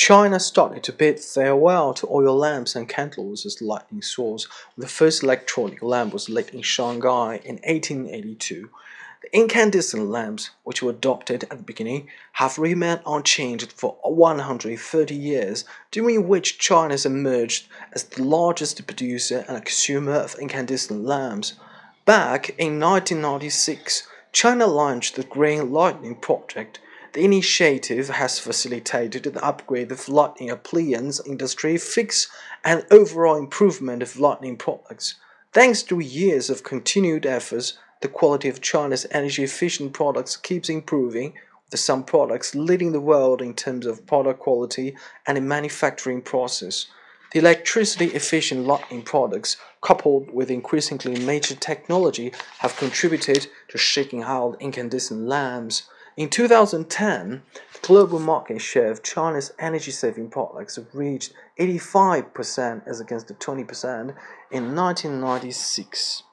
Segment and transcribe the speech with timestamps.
[0.00, 4.48] China started to bid farewell to oil lamps and candles as lightning source.
[4.78, 8.70] The first electronic lamp was lit in Shanghai in 1882.
[9.20, 15.66] The incandescent lamps, which were adopted at the beginning, have remained unchanged for 130 years,
[15.90, 21.56] during which China has emerged as the largest producer and consumer of incandescent lamps.
[22.06, 26.78] Back in 1996, China launched the Green Lightning Project
[27.12, 32.28] the initiative has facilitated the upgrade of lighting appliance industry fix
[32.64, 35.16] and overall improvement of lighting products.
[35.52, 41.34] Thanks to years of continued efforts, the quality of China's energy efficient products keeps improving,
[41.70, 44.96] with some products leading the world in terms of product quality
[45.26, 46.86] and in manufacturing process.
[47.32, 54.56] The electricity efficient lighting products, coupled with increasingly major technology, have contributed to shaking out
[54.60, 55.84] incandescent lamps.
[56.20, 57.42] In 2010,
[57.72, 64.14] the global market share of China's energy saving products reached 85% as against the 20%
[64.50, 66.24] in 1996.